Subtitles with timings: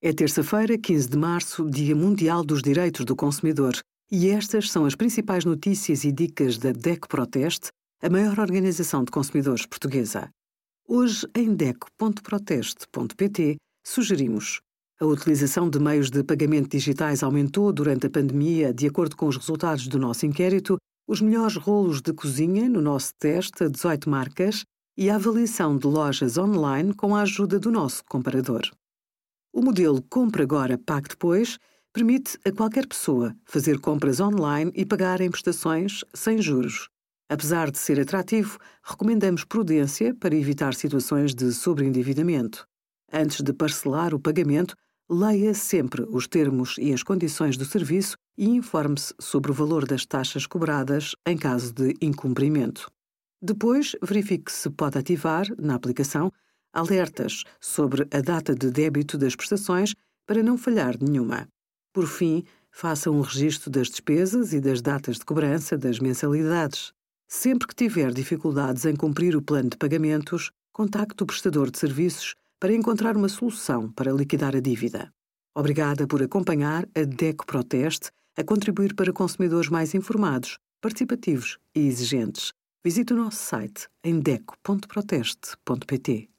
[0.00, 3.76] É terça-feira, 15 de março, Dia Mundial dos Direitos do Consumidor,
[4.08, 9.10] e estas são as principais notícias e dicas da DEC Proteste, a maior organização de
[9.10, 10.30] consumidores portuguesa.
[10.86, 14.60] Hoje, em DEC.proteste.pt, sugerimos
[15.00, 19.36] a utilização de meios de pagamento digitais aumentou durante a pandemia, de acordo com os
[19.36, 20.76] resultados do nosso inquérito,
[21.08, 24.62] os melhores rolos de cozinha no nosso teste a 18 marcas
[24.96, 28.62] e a avaliação de lojas online com a ajuda do nosso comparador.
[29.58, 31.58] O modelo Compre Agora, Pague Depois
[31.92, 36.88] permite a qualquer pessoa fazer compras online e pagar em prestações sem juros.
[37.28, 42.68] Apesar de ser atrativo, recomendamos prudência para evitar situações de sobreendividamento.
[43.12, 44.76] Antes de parcelar o pagamento,
[45.10, 50.06] leia sempre os termos e as condições do serviço e informe-se sobre o valor das
[50.06, 52.88] taxas cobradas em caso de incumprimento.
[53.42, 56.30] Depois, verifique se pode ativar, na aplicação,
[56.78, 59.94] alertas sobre a data de débito das prestações
[60.26, 61.48] para não falhar nenhuma.
[61.92, 66.92] Por fim, faça um registro das despesas e das datas de cobrança das mensalidades.
[67.26, 72.34] Sempre que tiver dificuldades em cumprir o plano de pagamentos, contacte o prestador de serviços
[72.60, 75.12] para encontrar uma solução para liquidar a dívida.
[75.54, 82.52] Obrigada por acompanhar a DECO Proteste a contribuir para consumidores mais informados, participativos e exigentes.
[82.84, 86.37] Visite o nosso site em deco.proteste.pt.